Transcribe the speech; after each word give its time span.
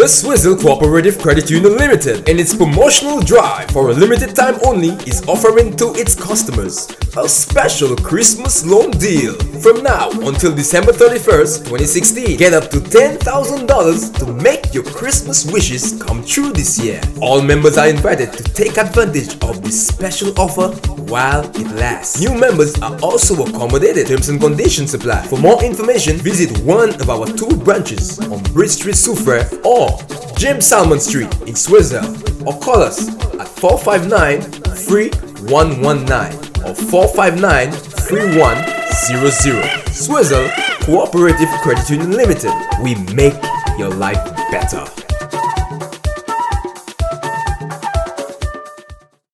The 0.00 0.06
Choiseul 0.06 0.58
Cooperative 0.58 1.18
Credit 1.18 1.50
Union 1.50 1.76
Limited, 1.76 2.26
in 2.26 2.38
its 2.38 2.56
promotional 2.56 3.20
drive 3.20 3.70
for 3.70 3.90
a 3.90 3.92
limited 3.92 4.34
time 4.34 4.54
only, 4.64 4.92
is 5.06 5.22
offering 5.28 5.76
to 5.76 5.92
its 5.92 6.14
customers 6.14 6.88
a 7.18 7.28
special 7.28 7.94
Christmas 7.96 8.64
loan 8.64 8.92
deal. 8.92 9.36
From 9.62 9.82
now 9.82 10.10
until 10.10 10.54
December 10.54 10.90
31st, 10.90 11.64
2016, 11.64 12.38
get 12.38 12.54
up 12.54 12.70
to 12.70 12.78
$10,000 12.78 14.18
to 14.18 14.32
make 14.32 14.72
your 14.72 14.84
Christmas 14.84 15.44
wishes 15.52 16.02
come 16.02 16.24
true 16.24 16.50
this 16.50 16.82
year. 16.82 16.98
All 17.20 17.42
members 17.42 17.76
are 17.76 17.88
invited 17.88 18.32
to 18.32 18.42
take 18.42 18.78
advantage 18.78 19.34
of 19.44 19.62
this 19.62 19.88
special 19.88 20.32
offer 20.40 20.68
while 21.02 21.44
it 21.44 21.70
lasts. 21.72 22.22
New 22.22 22.34
members 22.38 22.80
are 22.80 22.98
also 23.02 23.44
accommodated. 23.44 24.06
Terms 24.06 24.30
and 24.30 24.40
conditions 24.40 24.94
apply. 24.94 25.26
For 25.26 25.38
more 25.38 25.62
information, 25.62 26.16
visit 26.16 26.56
one 26.64 26.94
of 26.94 27.10
our 27.10 27.26
two 27.26 27.54
branches 27.58 28.18
on 28.18 28.42
Bridge 28.54 28.70
Street, 28.70 28.94
Soufriere 28.94 29.46
or 29.62 29.98
James 30.38 30.66
Salmon 30.66 31.00
Street 31.00 31.38
in 31.42 31.54
Switzerland 31.54 32.16
or 32.46 32.58
call 32.60 32.82
us 32.82 33.08
at 33.38 33.46
459 33.46 34.40
3119 34.40 36.64
or 36.64 36.74
459 36.74 37.72
3100. 37.72 38.79
Choiseul 39.92 40.50
Cooperative 40.82 41.48
Credit 41.62 41.88
Union 41.90 42.12
Limited. 42.12 42.52
We 42.82 42.94
make 43.14 43.34
your 43.78 43.88
life 43.88 44.22
better. 44.50 45.09